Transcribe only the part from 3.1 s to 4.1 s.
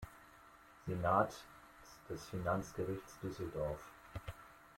Düsseldorf.